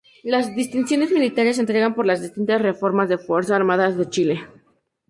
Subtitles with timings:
[0.23, 4.47] Las distinciones militares se entregan por las distintas ramas de Fuerzas Armadas de Chile.